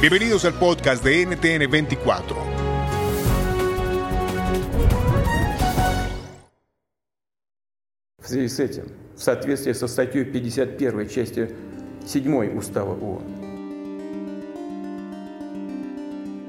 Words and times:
Bienvenidos 0.00 0.44
al 0.44 0.54
podcast 0.54 1.04
de 1.04 1.24
NTN 1.26 1.70
24. 1.70 2.36
В 8.18 8.26
связи 8.26 8.48
с 8.48 8.58
этим, 8.58 8.84
в 9.16 9.22
соответствии 9.22 9.72
со 9.72 9.86
статьей 9.86 10.24
51 10.24 11.08
части 11.08 11.54
7 12.04 12.58
Устава 12.58 12.94
ООН, 12.94 13.44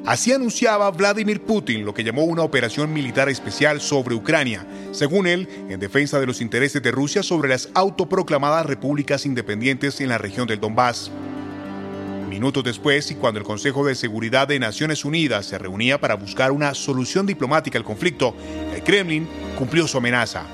Así 0.05 0.31
anunciaba 0.31 0.89
Vladimir 0.91 1.41
Putin 1.41 1.85
lo 1.85 1.94
que 1.94 2.03
llamó 2.03 2.25
una 2.25 2.44
operación 2.44 2.91
militar 2.91 3.30
especial 3.30 3.81
sobre 3.81 4.16
Ucrania, 4.16 4.66
según 4.91 5.27
él, 5.27 5.47
en 5.69 5.80
defensa 5.80 6.19
de 6.19 6.27
los 6.27 6.41
intereses 6.41 6.81
de 6.83 6.91
Rusia 6.91 7.23
sobre 7.23 7.49
las 7.49 7.69
autoproclamadas 7.73 8.66
repúblicas 8.66 9.25
independientes 9.25 10.02
en 10.02 10.09
la 10.09 10.17
región 10.17 10.47
del 10.47 10.59
Donbass. 10.59 11.11
Minutos 12.41 12.64
después, 12.64 13.10
y 13.10 13.16
cuando 13.16 13.38
el 13.38 13.44
Consejo 13.44 13.84
de 13.84 13.94
Seguridad 13.94 14.48
de 14.48 14.58
Naciones 14.58 15.05
Unidas 15.05 15.44
se 15.44 15.58
reunía 15.58 16.00
para 16.00 16.14
buscar 16.14 16.52
una 16.52 16.72
solución 16.72 17.27
diplomática 17.27 17.77
al 17.77 17.84
conflicto, 17.84 18.34
el 18.74 18.83
Kremlin 18.83 19.28
cumplió 19.58 19.86
su 19.86 19.98
amenaza. 19.98 20.46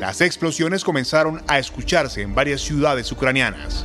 Las 0.00 0.22
explosiones 0.22 0.84
comenzaron 0.84 1.42
a 1.46 1.58
escucharse 1.58 2.22
en 2.22 2.34
varias 2.34 2.62
ciudades 2.62 3.12
ucranianas. 3.12 3.84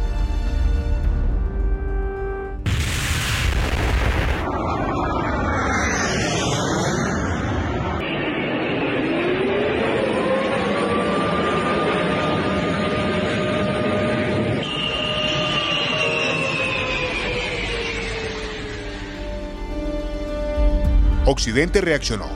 Occidente 21.26 21.80
reaccionó. 21.80 22.28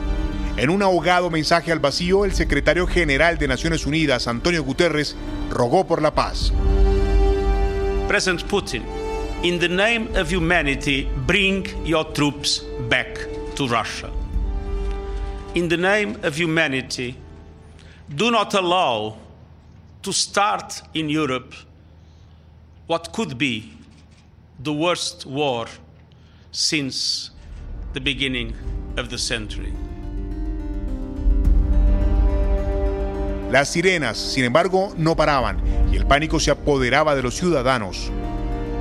En 0.56 0.70
un 0.70 0.82
ahogado 0.82 1.30
mensaje 1.30 1.74
al 1.74 1.80
vacío, 1.80 2.24
el 2.24 2.34
secretario 2.34 2.88
general 2.88 3.38
de 3.38 3.48
Naciones 3.48 3.86
Unidas, 3.86 4.28
Antonio 4.28 4.64
Guterres, 4.64 5.16
rogó 5.50 5.86
por 5.86 6.02
la 6.02 6.16
paz. 6.16 6.54
President 8.08 8.50
Putin, 8.50 8.84
in 9.44 9.60
the 9.60 9.68
name 9.68 10.08
of 10.18 10.32
humanity, 10.32 11.10
bring 11.26 11.66
your 11.86 12.06
troops 12.14 12.64
back 12.90 13.20
to 13.56 13.68
Russia. 13.68 14.10
In 15.54 15.68
the 15.68 15.78
name 15.78 16.18
of 16.24 16.40
humanity, 16.40 17.18
do 18.16 18.32
not 18.32 18.54
allow 18.54 19.18
to 20.02 20.14
start 20.14 20.82
in 20.94 21.10
Europe 21.10 21.54
what 22.88 23.12
could 23.12 23.38
be 23.38 23.74
the 24.64 24.72
worst 24.72 25.26
war 25.26 25.68
since 26.52 27.32
the 27.94 28.00
beginning 28.00 28.54
of 28.98 29.10
the 29.10 29.18
century. 29.18 29.74
Las 33.52 33.70
sirenas, 33.70 34.18
sin 34.18 34.44
embargo, 34.44 34.92
no 34.98 35.16
paraban 35.16 35.58
y 35.92 35.96
el 35.96 36.06
pánico 36.06 36.40
se 36.40 36.52
apoderaba 36.52 37.16
de 37.16 37.24
los 37.24 37.36
ciudadanos. 37.36 38.12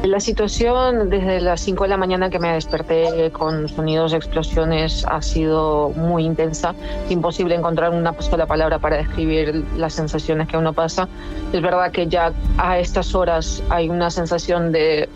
La 0.03 0.21
situación 0.21 1.09
desde 1.09 1.41
las 1.41 1.61
5 1.63 1.85
de 1.85 1.89
la 1.89 1.97
mañana 1.97 2.31
que 2.31 2.39
me 2.39 2.53
desperté 2.53 3.31
con 3.33 3.69
sonidos 3.69 4.13
de 4.13 4.19
explosiones 4.19 5.05
ha 5.07 5.23
sido 5.23 5.91
muy 5.91 6.25
intensa. 6.25 6.75
Es 7.05 7.11
imposible 7.11 7.55
encontrar 7.55 7.91
una 7.91 8.15
sola 8.21 8.47
palabra 8.47 8.79
para 8.79 8.97
describir 8.97 9.65
las 9.77 9.95
sensaciones 9.95 10.49
que 10.49 10.57
uno 10.57 10.73
pasa. 10.73 11.09
Es 11.53 11.63
verdad 11.63 11.91
que 11.93 12.07
ya 12.07 12.33
a 12.59 12.79
estas 12.79 13.15
horas 13.15 13.63
hay 13.69 13.89
una 13.89 14.11
sensación 14.11 14.71
de, 14.71 15.09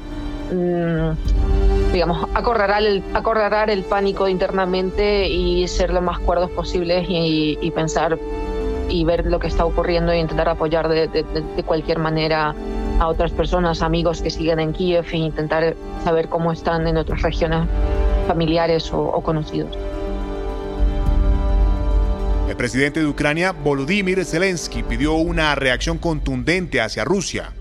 mm, 0.50 1.39
digamos, 1.92 2.28
acorralar 2.34 2.82
el, 2.82 3.02
acorralar 3.14 3.70
el 3.70 3.82
pánico 3.82 4.28
internamente 4.28 5.28
y 5.28 5.66
ser 5.68 5.92
lo 5.92 6.00
más 6.00 6.18
cuerdos 6.20 6.50
posibles 6.50 7.06
y, 7.08 7.58
y, 7.60 7.70
pensar 7.70 8.18
y 8.88 9.04
ver 9.04 9.26
lo 9.26 9.38
que 9.38 9.48
está 9.48 9.64
ocurriendo 9.64 10.14
y 10.14 10.18
intentar 10.18 10.48
apoyar 10.48 10.88
de, 10.88 11.08
de, 11.08 11.22
de, 11.22 11.62
cualquier 11.62 11.98
manera 11.98 12.54
a 12.98 13.08
otras 13.08 13.32
personas, 13.32 13.82
amigos 13.82 14.22
que 14.22 14.30
siguen 14.30 14.60
en 14.60 14.72
Kiev 14.72 15.06
e 15.10 15.16
intentar 15.16 15.74
saber 16.04 16.28
cómo 16.28 16.52
están 16.52 16.86
en 16.86 16.96
otras 16.96 17.22
regiones 17.22 17.66
familiares 18.26 18.92
o, 18.92 19.00
o 19.00 19.22
conocidos. 19.22 19.76
El 22.48 22.56
presidente 22.56 23.00
de 23.00 23.06
Ucrania, 23.06 23.52
Volodymyr 23.52 24.24
Zelensky, 24.24 24.82
pidió 24.82 25.14
una 25.14 25.54
reacción 25.54 25.98
contundente 25.98 26.80
hacia 26.80 27.04
Rusia. 27.04 27.52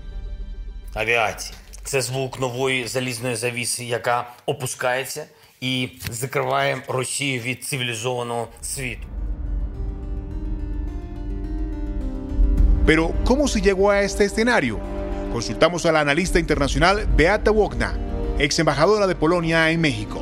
Aviación 0.94 1.59
це 1.83 2.01
звук 2.01 2.39
нової 2.39 2.87
залізної 2.87 3.35
завіси, 3.35 3.85
яка 3.85 4.29
опускається 4.45 5.25
і 5.61 5.89
закриває 6.09 6.81
Росію 6.87 7.41
від 7.41 7.63
цивілізованого 7.63 8.47
світу. 8.61 9.07
Pero, 12.85 13.13
¿cómo 13.25 13.47
se 13.47 13.61
llegó 13.61 13.89
a 13.89 14.01
este 14.01 14.25
escenario? 14.25 14.79
Consultamos 15.31 15.87
a 15.87 15.91
la 15.91 16.01
analista 16.01 16.37
internacional 16.37 17.07
Beata 17.17 17.49
Wogna, 17.51 17.97
ex 18.37 18.59
embajadora 18.59 19.07
de 19.07 19.15
Polonia 19.15 19.71
en 19.71 19.81
México. 19.81 20.21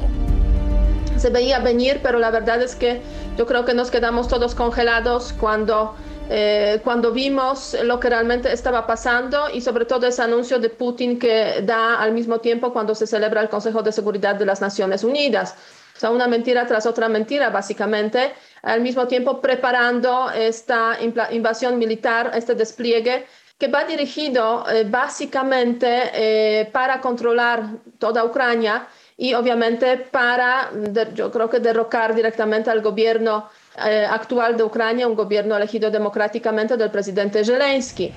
Se 1.18 1.30
veía 1.30 1.60
venir, 1.60 2.00
pero 2.02 2.20
la 2.20 2.32
verdad 2.32 2.62
es 2.62 2.76
que 2.76 3.02
yo 3.38 3.46
creo 3.46 3.66
que 3.66 3.74
nos 3.74 3.92
quedamos 3.92 4.30
todos 4.30 4.56
congelados 4.56 5.34
cuando, 5.34 5.94
eh, 6.31 6.81
cuando 6.85 7.13
vimos 7.13 7.75
lo 7.85 7.99
que 7.99 8.11
realmente 8.11 8.53
estaba 8.53 8.87
pasando 8.87 9.49
y 9.51 9.61
sobre 9.61 9.87
todo 9.87 10.07
ese 10.07 10.23
anuncio 10.23 10.59
de 10.59 10.69
Putin 10.69 11.19
que 11.19 11.63
da 11.63 11.99
al 12.01 12.13
mismo 12.13 12.39
tiempo 12.41 12.73
cuando 12.73 12.95
se 12.95 13.07
celebra 13.07 13.41
el 13.41 13.49
Consejo 13.49 13.83
de 13.83 13.93
Seguridad 13.93 14.35
de 14.35 14.45
las 14.45 14.61
Naciones 14.61 15.05
Unidas. 15.05 15.55
O 15.97 16.01
sea, 16.01 16.11
una 16.11 16.29
mentira 16.29 16.67
tras 16.67 16.87
otra 16.87 17.09
mentira, 17.09 17.51
básicamente, 17.51 18.33
al 18.63 18.83
mismo 18.83 19.09
tiempo 19.09 19.41
preparando 19.41 20.31
esta 20.31 20.99
invasión 21.31 21.79
militar, 21.79 22.31
este 22.35 22.55
despliegue 22.55 23.27
que 23.59 23.67
va 23.67 23.85
dirigido 23.85 24.65
eh, 24.71 24.85
básicamente 24.89 26.11
eh, 26.15 26.67
para 26.67 27.01
controlar 27.01 27.65
toda 27.99 28.25
Ucrania 28.25 28.87
y 29.21 29.35
obviamente 29.35 29.97
para, 29.97 30.71
de, 30.73 31.09
yo 31.13 31.33
creo 31.33 31.51
que 31.51 31.59
derrocar 31.59 32.15
directamente 32.15 32.71
al 32.71 32.81
gobierno 32.81 33.49
eh, 33.85 34.07
actual 34.09 34.57
de 34.57 34.63
Ucrania, 34.63 35.09
un 35.09 35.17
gobierno 35.17 35.57
elegido 35.57 35.91
democráticamente 35.91 36.77
del 36.77 36.91
presidente 36.93 37.45
Zelensky. 37.45 38.13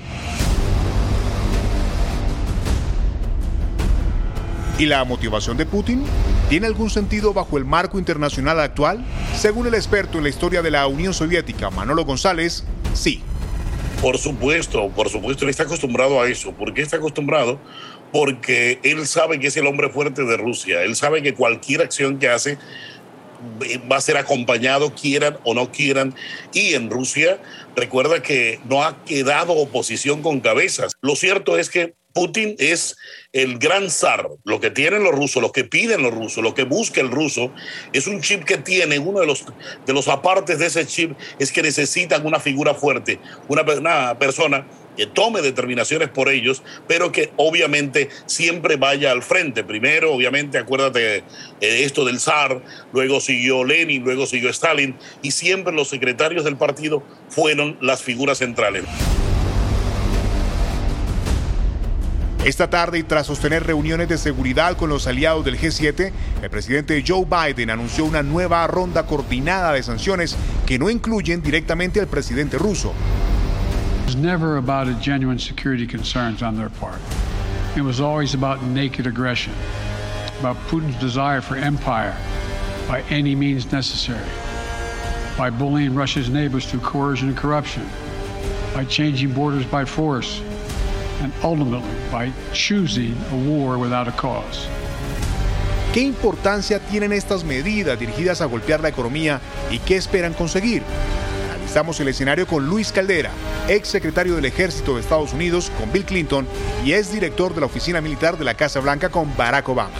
¿Y 4.77 4.85
la 4.85 5.03
motivación 5.03 5.57
de 5.57 5.65
Putin? 5.65 6.03
¿Tiene 6.49 6.67
algún 6.67 6.91
sentido 6.91 7.33
bajo 7.33 7.57
el 7.57 7.65
marco 7.65 7.97
internacional 7.97 8.59
actual? 8.59 9.03
Según 9.35 9.65
el 9.65 9.73
experto 9.73 10.19
en 10.19 10.23
la 10.23 10.29
historia 10.29 10.61
de 10.61 10.69
la 10.69 10.85
Unión 10.85 11.15
Soviética, 11.15 11.71
Manolo 11.71 12.05
González, 12.05 12.63
sí. 12.93 13.23
Por 14.01 14.17
supuesto, 14.19 14.89
por 14.89 15.09
supuesto, 15.09 15.45
él 15.45 15.49
está 15.49 15.63
acostumbrado 15.63 16.21
a 16.21 16.27
eso. 16.27 16.51
¿Por 16.51 16.73
qué 16.73 16.81
está 16.81 16.97
acostumbrado? 16.97 17.59
Porque 18.11 18.79
él 18.83 19.07
sabe 19.07 19.39
que 19.39 19.47
es 19.47 19.57
el 19.57 19.67
hombre 19.67 19.89
fuerte 19.89 20.23
de 20.23 20.37
Rusia. 20.37 20.83
Él 20.83 20.95
sabe 20.95 21.21
que 21.23 21.33
cualquier 21.33 21.81
acción 21.81 22.19
que 22.19 22.29
hace 22.29 22.57
va 23.91 23.97
a 23.97 24.01
ser 24.01 24.17
acompañado, 24.17 24.93
quieran 24.93 25.37
o 25.43 25.53
no 25.53 25.71
quieran. 25.71 26.13
Y 26.53 26.73
en 26.73 26.89
Rusia, 26.89 27.39
recuerda 27.75 28.21
que 28.21 28.59
no 28.65 28.83
ha 28.83 29.03
quedado 29.05 29.53
oposición 29.53 30.21
con 30.21 30.39
cabezas. 30.41 30.93
Lo 31.01 31.15
cierto 31.15 31.57
es 31.57 31.69
que 31.69 31.95
Putin 32.13 32.55
es 32.59 32.97
el 33.33 33.57
gran 33.57 33.89
zar. 33.89 34.29
Lo 34.43 34.59
que 34.59 34.69
tienen 34.69 35.03
los 35.03 35.13
rusos, 35.13 35.41
lo 35.41 35.51
que 35.51 35.63
piden 35.63 36.03
los 36.03 36.13
rusos, 36.13 36.43
lo 36.43 36.53
que 36.53 36.63
busca 36.63 37.01
el 37.01 37.09
ruso, 37.09 37.51
es 37.93 38.07
un 38.07 38.21
chip 38.21 38.43
que 38.43 38.57
tiene. 38.57 38.99
Uno 38.99 39.19
de 39.19 39.25
los, 39.25 39.45
de 39.85 39.93
los 39.93 40.07
apartes 40.07 40.59
de 40.59 40.67
ese 40.67 40.85
chip 40.85 41.13
es 41.39 41.51
que 41.51 41.61
necesitan 41.61 42.25
una 42.25 42.39
figura 42.39 42.73
fuerte, 42.73 43.19
una, 43.47 43.65
persona 44.17 44.67
que 44.97 45.05
tome 45.05 45.41
determinaciones 45.41 46.09
por 46.09 46.27
ellos, 46.27 46.63
pero 46.87 47.11
que 47.11 47.31
obviamente 47.37 48.09
siempre 48.25 48.75
vaya 48.75 49.11
al 49.11 49.23
frente. 49.23 49.63
Primero, 49.63 50.13
obviamente, 50.13 50.57
acuérdate 50.57 51.23
de 51.61 51.83
esto 51.83 52.03
del 52.03 52.19
zar, 52.19 52.61
luego 52.91 53.21
siguió 53.21 53.63
Lenin, 53.63 54.03
luego 54.03 54.25
siguió 54.25 54.49
Stalin, 54.49 54.95
y 55.21 55.31
siempre 55.31 55.73
los 55.73 55.87
secretarios 55.87 56.43
del 56.43 56.57
partido 56.57 57.03
fueron 57.29 57.77
las 57.81 58.01
figuras 58.01 58.39
centrales. 58.39 58.83
Esta 62.43 62.67
tarde, 62.71 62.97
y 62.97 63.03
tras 63.03 63.27
sostener 63.27 63.67
reuniones 63.67 64.09
de 64.09 64.17
seguridad 64.17 64.75
con 64.75 64.89
los 64.89 65.05
aliados 65.05 65.45
del 65.45 65.59
G7, 65.59 66.11
el 66.41 66.49
presidente 66.49 67.03
Joe 67.07 67.23
Biden 67.23 67.69
anunció 67.69 68.03
una 68.03 68.23
nueva 68.23 68.65
ronda 68.65 69.05
coordinada 69.05 69.73
de 69.73 69.83
sanciones 69.83 70.35
que 70.65 70.79
no 70.79 70.89
incluyen 70.89 71.43
directamente 71.43 71.99
al 71.99 72.07
presidente 72.07 72.57
ruso. 72.57 72.93
It 73.99 74.05
was 74.07 74.15
never 74.15 74.57
about 74.57 74.87
genuine 74.99 75.37
security 75.37 75.85
concerns 75.85 76.41
on 76.41 76.57
their 76.57 76.71
part. 76.79 76.99
It 77.77 77.83
was 77.83 78.01
always 78.01 78.33
about 78.33 78.63
naked 78.63 79.05
aggression, 79.05 79.53
about 80.39 80.57
Putin's 80.67 80.99
desire 80.99 81.41
for 81.41 81.57
empire 81.57 82.15
by 82.87 83.03
any 83.11 83.35
means 83.35 83.71
necessary, 83.71 84.25
by 85.37 85.51
bullying 85.51 85.93
Russia's 85.93 86.27
neighbors 86.27 86.65
through 86.65 86.81
coercion 86.81 87.27
and 87.27 87.37
corruption, 87.37 87.87
by 88.73 88.83
changing 88.85 89.31
borders 89.31 89.65
by 89.67 89.85
force, 89.85 90.41
and 91.21 91.31
ultimately 91.43 91.83
by 92.11 92.31
choosing 92.53 93.15
a 93.31 93.35
war 93.35 93.77
without 93.77 94.07
a 94.07 94.11
cause. 94.11 94.67
¿Qué 95.93 96.01
importancia 96.01 96.79
tienen 96.79 97.11
estas 97.11 97.43
medidas 97.43 97.99
dirigidas 97.99 98.39
a 98.41 98.45
golpear 98.45 98.79
la 98.79 98.89
economía 98.89 99.41
y 99.69 99.79
qué 99.79 99.97
esperan 99.97 100.33
conseguir? 100.33 100.83
Analizamos 101.53 101.99
el 101.99 102.07
escenario 102.07 102.47
con 102.47 102.65
Luis 102.65 102.91
Caldera, 102.91 103.31
ex 103.67 103.89
secretario 103.89 104.35
del 104.35 104.45
Ejército 104.45 104.95
de 104.95 105.01
Estados 105.01 105.33
Unidos 105.33 105.71
con 105.77 105.91
Bill 105.91 106.05
Clinton 106.05 106.47
y 106.85 106.93
ex 106.93 107.11
director 107.11 107.53
de 107.53 107.59
la 107.59 107.65
Oficina 107.65 107.99
Militar 107.99 108.37
de 108.37 108.45
la 108.45 108.53
Casa 108.53 108.79
Blanca 108.79 109.09
con 109.09 109.35
Barack 109.35 109.67
Obama. 109.67 109.95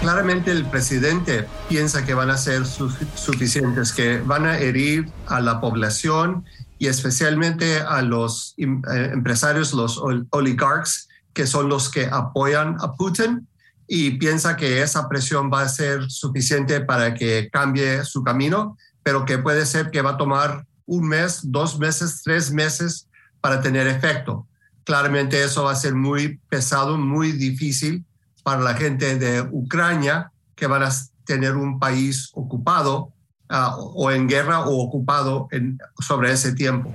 Claramente 0.00 0.52
el 0.52 0.64
presidente 0.64 1.46
piensa 1.68 2.04
que 2.04 2.14
van 2.14 2.30
a 2.30 2.36
ser 2.36 2.64
suficientes, 2.66 3.92
que 3.92 4.18
van 4.18 4.46
a 4.46 4.58
herir 4.58 5.08
a 5.26 5.40
la 5.40 5.60
población 5.60 6.44
y 6.78 6.88
especialmente 6.88 7.80
a 7.80 8.02
los 8.02 8.54
eh, 8.58 8.66
empresarios, 9.12 9.72
los 9.72 10.00
oligarcas, 10.30 11.08
que 11.32 11.46
son 11.46 11.68
los 11.68 11.90
que 11.90 12.06
apoyan 12.06 12.76
a 12.80 12.92
Putin 12.94 13.46
y 13.86 14.12
piensa 14.12 14.56
que 14.56 14.82
esa 14.82 15.08
presión 15.08 15.50
va 15.52 15.62
a 15.62 15.68
ser 15.68 16.10
suficiente 16.10 16.80
para 16.80 17.14
que 17.14 17.48
cambie 17.52 18.04
su 18.04 18.24
camino, 18.24 18.76
pero 19.02 19.24
que 19.24 19.38
puede 19.38 19.64
ser 19.66 19.90
que 19.90 20.02
va 20.02 20.12
a 20.12 20.16
tomar 20.16 20.66
un 20.86 21.08
mes, 21.08 21.40
dos 21.44 21.78
meses, 21.78 22.22
tres 22.24 22.50
meses 22.50 23.08
para 23.40 23.60
tener 23.60 23.86
efecto. 23.86 24.46
Claramente 24.84 25.42
eso 25.42 25.64
va 25.64 25.72
a 25.72 25.76
ser 25.76 25.94
muy 25.94 26.38
pesado, 26.48 26.96
muy 26.96 27.32
difícil 27.32 28.04
para 28.42 28.62
la 28.62 28.74
gente 28.74 29.16
de 29.16 29.42
Ucrania, 29.42 30.30
que 30.54 30.66
van 30.66 30.82
a 30.82 30.90
tener 31.24 31.56
un 31.56 31.78
país 31.78 32.30
ocupado 32.32 33.12
uh, 33.50 33.92
o 33.94 34.10
en 34.10 34.28
guerra 34.28 34.66
o 34.66 34.82
ocupado 34.82 35.48
en, 35.50 35.78
sobre 36.00 36.32
ese 36.32 36.52
tiempo. 36.52 36.92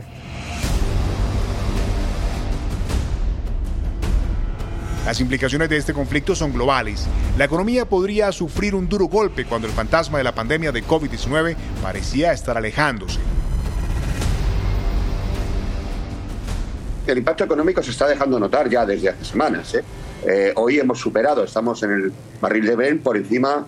Las 5.06 5.20
implicaciones 5.20 5.68
de 5.68 5.78
este 5.78 5.94
conflicto 5.94 6.36
son 6.36 6.54
globales. 6.54 7.08
La 7.38 7.46
economía 7.46 7.86
podría 7.86 8.32
sufrir 8.32 8.76
un 8.76 8.88
duro 8.88 9.06
golpe 9.06 9.46
cuando 9.46 9.68
el 9.68 9.74
fantasma 9.74 10.20
de 10.20 10.24
la 10.24 10.36
pandemia 10.36 10.72
de 10.72 10.84
COVID-19 10.84 11.56
parecía 11.82 12.32
estar 12.32 12.56
alejándose. 12.56 13.20
El 17.08 17.18
impacto 17.18 17.44
económico 17.44 17.82
se 17.82 17.90
está 17.90 18.08
dejando 18.08 18.40
notar 18.40 18.70
ya 18.70 18.86
desde 18.86 19.10
hace 19.10 19.26
semanas. 19.26 19.74
¿eh? 19.74 19.84
Eh, 20.24 20.54
hoy 20.56 20.80
hemos 20.80 21.00
superado, 21.00 21.44
estamos 21.44 21.82
en 21.82 21.92
el 21.92 22.14
barril 22.40 22.68
de 22.68 22.76
Brent 22.76 23.02
por 23.02 23.18
encima 23.18 23.66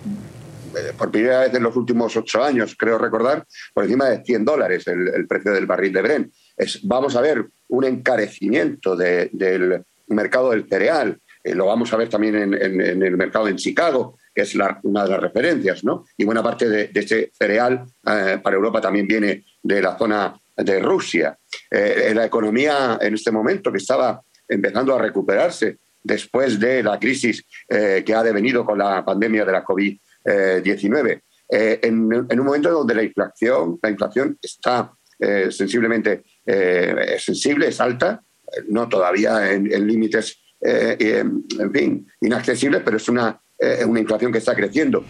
por 0.98 1.12
primera 1.12 1.42
vez 1.42 1.54
en 1.54 1.64
los 1.64 1.76
últimos 1.76 2.16
ocho 2.16 2.44
años, 2.44 2.76
creo 2.78 2.98
recordar, 2.98 3.46
por 3.74 3.84
encima 3.84 4.10
de 4.10 4.24
100 4.24 4.46
dólares 4.46 4.88
el, 4.88 5.28
precio 5.28 5.52
del 5.52 5.66
barril 5.66 5.94
de 5.94 6.02
Brent. 6.02 6.34
Es, 6.58 6.80
vamos 6.84 7.16
a 7.16 7.22
ver 7.22 7.46
un 7.70 7.84
encarecimiento 7.86 8.96
del 8.96 9.84
mercado 10.08 10.52
del 10.52 10.68
cereal, 10.68 11.20
eh, 11.44 11.56
lo 11.56 11.66
vamos 11.66 11.92
a 11.92 11.98
ver 11.98 12.10
también 12.10 12.36
en, 12.36 13.04
el 13.04 13.18
mercado 13.18 13.48
en 13.48 13.58
Chicago, 13.58 14.18
que 14.34 14.44
es 14.44 14.56
una 14.56 15.04
de 15.04 15.10
las 15.10 15.20
referencias, 15.20 15.84
¿no? 15.84 16.06
Y 16.18 16.24
buena 16.24 16.42
parte 16.42 16.70
de, 16.70 16.90
este 16.94 17.32
cereal 17.38 17.86
eh, 18.06 18.40
para 18.42 18.56
Europa 18.56 18.82
también 18.82 19.08
viene 19.08 19.44
de 19.62 19.82
la 19.82 19.98
zona 19.98 20.34
de 20.56 20.80
Rusia. 20.80 21.38
la 21.72 22.26
economía 22.26 23.00
en 23.02 23.16
este 23.16 23.32
momento 23.32 23.72
que 23.72 23.80
estaba 23.80 24.22
empezando 24.48 24.96
a 24.96 25.02
recuperarse 25.02 25.78
después 26.04 26.60
de 26.60 26.84
la 26.84 27.00
crisis 27.00 27.44
que 27.68 28.14
ha 28.14 28.22
devenido 28.22 28.64
con 28.64 28.78
la 28.78 29.04
pandemia 29.04 29.46
de 29.46 29.52
la 29.52 29.64
COVID 29.64 29.98
19. 30.26 31.22
Eh, 31.56 31.80
en, 31.84 32.12
un 32.12 32.46
momento 32.46 32.72
donde 32.72 32.96
la 32.96 33.04
inflación, 33.04 33.78
la 33.82 33.90
inflación 33.92 34.38
está 34.42 34.92
eh, 35.20 35.52
sensiblemente 35.52 36.24
eh, 36.46 37.16
sensible, 37.20 37.68
es 37.68 37.80
alta, 37.80 38.24
no 38.70 38.90
todavía 38.90 39.52
en, 39.52 39.88
límites, 39.88 40.40
en 40.62 41.72
fin, 41.72 42.08
inaccesibles, 42.22 42.82
pero 42.84 42.98
es 42.98 43.08
una, 43.08 43.40
una 43.88 44.00
inflación 44.00 44.32
que 44.32 44.38
está 44.38 44.56
creciendo. 44.56 45.04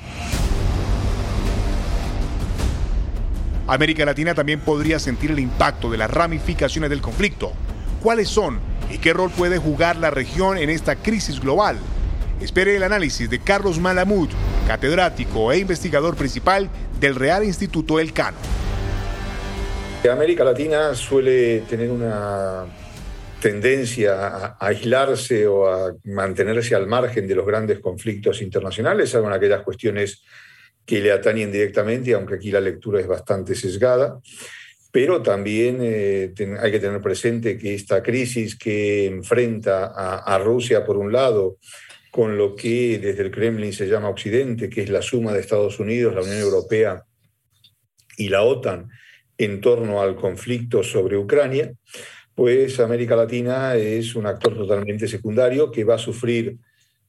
América 3.68 4.06
Latina 4.06 4.34
también 4.34 4.60
podría 4.60 5.00
sentir 5.00 5.32
el 5.32 5.40
impacto 5.40 5.90
de 5.90 5.98
las 5.98 6.12
ramificaciones 6.12 6.90
del 6.90 7.02
conflicto. 7.02 7.54
¿Cuáles 8.02 8.28
son 8.28 8.60
y 8.92 8.98
qué 8.98 9.14
rol 9.14 9.32
puede 9.32 9.58
jugar 9.58 9.96
la 9.96 10.10
región 10.10 10.58
en 10.58 10.70
esta 10.70 10.96
crisis 10.96 11.40
global? 11.40 11.78
Espere 12.42 12.76
el 12.76 12.84
análisis 12.84 13.30
de 13.30 13.40
Carlos 13.40 13.80
Malamud, 13.80 14.30
catedrático 14.68 15.52
e 15.52 15.60
investigador 15.60 16.16
principal 16.16 16.70
del 17.00 17.16
Real 17.16 17.44
Instituto 17.44 18.00
Elcano. 18.00 18.38
América 20.12 20.44
Latina 20.44 20.94
suele 20.96 21.62
tener 21.62 21.90
una 21.90 22.66
tendencia 23.42 24.28
a 24.28 24.58
aislarse 24.60 25.48
o 25.48 25.68
a 25.68 25.96
mantenerse 26.06 26.76
al 26.76 26.88
margen 26.88 27.28
de 27.28 27.36
los 27.36 27.46
grandes 27.46 27.80
conflictos 27.80 28.42
internacionales, 28.42 29.10
salvo 29.10 29.28
en 29.28 29.34
aquellas 29.34 29.64
cuestiones 29.64 30.24
que 30.86 31.00
le 31.00 31.12
atañen 31.12 31.52
directamente, 31.52 32.14
aunque 32.14 32.36
aquí 32.36 32.52
la 32.52 32.60
lectura 32.60 33.00
es 33.00 33.08
bastante 33.08 33.56
sesgada. 33.56 34.20
Pero 34.92 35.22
también 35.22 35.80
eh, 35.82 36.34
hay 36.60 36.72
que 36.72 36.80
tener 36.80 37.02
presente 37.02 37.58
que 37.58 37.74
esta 37.74 38.04
crisis 38.04 38.56
que 38.58 39.08
enfrenta 39.08 39.86
a 40.18 40.38
Rusia, 40.38 40.86
por 40.86 40.98
un 40.98 41.12
lado, 41.12 41.58
con 42.14 42.38
lo 42.38 42.56
que 42.56 43.00
desde 43.00 43.24
el 43.24 43.32
Kremlin 43.32 43.74
se 43.74 43.88
llama 43.88 44.08
Occidente, 44.08 44.70
que 44.70 44.84
es 44.84 44.90
la 44.90 45.02
suma 45.02 45.34
de 45.34 45.40
Estados 45.40 45.80
Unidos, 45.80 46.14
la 46.14 46.22
Unión 46.22 46.38
Europea 46.38 47.06
y 48.18 48.30
la 48.30 48.44
OTAN 48.44 48.88
en 49.36 49.60
torno 49.60 50.00
al 50.00 50.16
conflicto 50.16 50.84
sobre 50.84 51.18
Ucrania, 51.18 51.74
pues 52.36 52.80
América 52.80 53.16
Latina 53.16 53.76
es 53.76 54.14
un 54.14 54.28
actor 54.28 54.56
totalmente 54.56 55.08
secundario 55.08 55.72
que 55.72 55.86
va 55.86 55.96
a 55.96 55.98
sufrir 55.98 56.58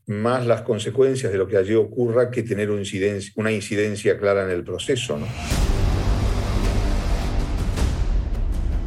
más 0.06 0.46
las 0.46 0.62
consecuencias 0.62 1.30
de 1.30 1.36
lo 1.36 1.46
que 1.46 1.58
allí 1.58 1.74
ocurra 1.74 2.30
que 2.30 2.42
tener 2.42 2.70
una 2.70 3.52
incidencia 3.52 4.18
clara 4.18 4.44
en 4.44 4.52
el 4.52 4.64
proceso. 4.64 5.18
¿no? 5.18 5.26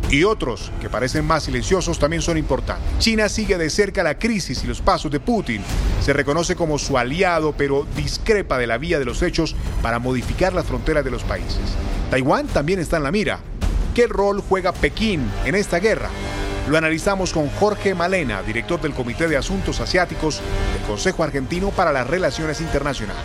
Y 0.10 0.24
otros 0.24 0.72
que 0.82 0.90
parecen 0.90 1.26
más 1.26 1.44
silenciosos 1.44 2.00
también 2.00 2.22
son 2.22 2.38
importantes. 2.38 2.88
China 3.00 3.28
sigue 3.30 3.58
de 3.58 3.70
cerca 3.70 4.04
la 4.04 4.18
crisis 4.18 4.64
y 4.64 4.68
los 4.68 4.82
pasos 4.82 5.12
de 5.12 5.20
Putin. 5.20 5.62
Se 6.02 6.14
reconoce 6.14 6.56
como 6.56 6.80
su 6.80 6.98
aliado, 6.98 7.54
pero 7.58 7.86
discrepa 7.96 8.58
de 8.58 8.68
la 8.68 8.78
vía 8.78 9.00
de 9.00 9.06
los 9.06 9.22
hechos 9.22 9.56
para 9.82 10.00
modificar 10.00 10.54
las 10.54 10.66
fronteras 10.66 11.04
de 11.04 11.12
los 11.12 11.24
países. 11.24 11.60
Taiwán 12.10 12.48
también 12.48 12.80
está 12.80 12.98
en 12.98 13.04
la 13.04 13.12
mira. 13.12 13.40
¿Qué 13.94 14.08
rol 14.08 14.42
juega 14.48 14.72
Pekín 14.74 15.30
en 15.46 15.56
esta 15.56 15.80
guerra? 15.80 16.10
Lo 16.70 16.78
analizamos 16.78 17.32
con 17.32 17.50
Jorge 17.50 17.96
Malena, 17.96 18.44
director 18.44 18.82
del 18.82 18.94
Comité 18.94 19.28
de 19.28 19.38
Asuntos 19.38 19.80
Asiáticos 19.80 20.42
del 20.74 20.84
Consejo 20.88 21.24
Argentino 21.24 21.70
para 21.72 21.92
las 21.92 22.08
Relaciones 22.08 22.62
Internacionales. 22.62 23.24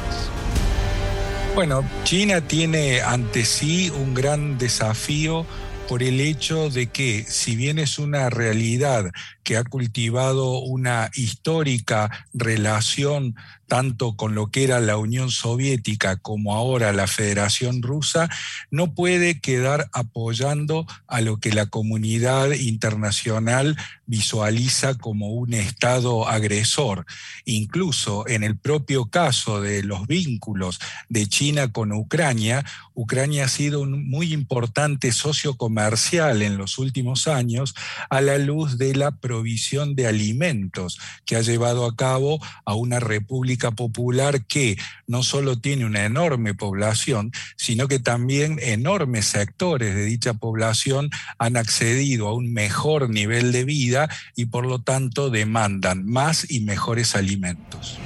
Bueno, 1.55 1.85
China 2.05 2.41
tiene 2.41 3.03
ante 3.03 3.45
sí 3.45 3.91
un 3.91 4.15
gran 4.15 4.59
desafío 4.59 5.45
por 5.89 6.03
el 6.03 6.21
hecho 6.21 6.71
de 6.71 6.87
que, 6.87 7.25
si 7.27 7.57
bien 7.57 7.79
es 7.79 7.99
una 7.99 8.31
realidad 8.31 9.11
que 9.43 9.57
ha 9.57 9.65
cultivado 9.65 10.59
una 10.61 11.11
histórica 11.15 12.27
relación 12.33 13.35
tanto 13.73 14.17
con 14.17 14.35
lo 14.35 14.51
que 14.51 14.65
era 14.65 14.81
la 14.81 14.99
Unión 14.99 15.31
Soviética 15.31 16.17
como 16.17 16.55
ahora 16.55 16.93
la 16.93 17.07
Federación 17.07 17.81
Rusa, 17.81 18.29
no 18.71 18.93
puede 18.93 19.41
quedar 19.41 19.89
apoyando 19.95 20.87
a 21.07 21.23
lo 21.23 21.39
que 21.39 21.55
la 21.55 21.65
comunidad 21.65 22.51
internacional 22.53 23.79
visualiza 24.05 24.93
como 24.97 25.29
un 25.31 25.55
Estado 25.55 26.29
agresor. 26.29 27.07
Incluso 27.47 28.29
en 28.29 28.45
el 28.45 28.59
propio 28.59 29.07
caso 29.07 29.63
de 29.63 29.83
los 29.83 30.07
vínculos 30.07 30.79
de 31.09 31.27
China 31.27 31.73
con 31.73 31.93
Ucrania, 31.93 32.67
Ucrania 32.93 33.47
ha 33.47 33.49
sido 33.49 33.81
un 33.81 34.07
muy 34.07 34.35
importante 34.35 35.13
socio 35.13 35.57
comercial 35.57 36.43
en 36.43 36.59
los 36.59 36.79
últimos 36.79 37.27
años 37.27 37.75
a 38.11 38.21
la 38.21 38.37
luz 38.37 38.77
de 38.77 38.95
la 38.95 39.13
provisión 39.33 39.97
de 39.97 40.07
alimentos 40.07 41.01
que 41.25 41.37
ha 41.37 41.41
llevado 41.41 41.87
a 41.87 41.97
cabo 41.97 42.39
a 42.67 42.75
una 42.75 43.01
república 43.01 43.71
popular 43.71 44.45
que 44.45 44.77
no 45.07 45.23
solo 45.23 45.59
tiene 45.59 45.87
una 45.87 46.05
enorme 46.05 46.53
población, 46.53 47.33
sino 47.57 47.89
que 47.89 47.99
también 47.99 48.59
enormes 48.61 49.25
sectores 49.25 49.95
de 49.95 50.05
dicha 50.05 50.35
población 50.35 51.09
han 51.39 51.57
accedido 51.57 52.29
a 52.29 52.35
un 52.35 52.53
mejor 52.53 53.09
nivel 53.09 53.53
de 53.53 53.65
vida 53.65 54.11
y 54.37 54.47
por 54.47 54.67
lo 54.67 54.81
tanto 54.81 55.31
demandan 55.31 56.05
más 56.05 56.51
y 56.51 56.61
mejores 56.61 57.17
alimentos. 57.17 57.99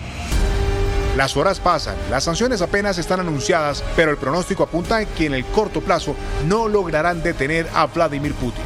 Las 1.16 1.36
horas 1.36 1.58
pasan, 1.58 1.96
las 2.08 2.22
sanciones 2.22 2.62
apenas 2.62 2.98
están 2.98 3.18
anunciadas, 3.18 3.82
pero 3.96 4.12
el 4.12 4.16
pronóstico 4.16 4.62
apunta 4.62 5.02
en 5.02 5.08
que 5.08 5.26
en 5.26 5.34
el 5.34 5.44
corto 5.44 5.80
plazo 5.80 6.14
no 6.46 6.68
lograrán 6.68 7.24
detener 7.24 7.66
a 7.74 7.86
Vladimir 7.86 8.34
Putin. 8.34 8.65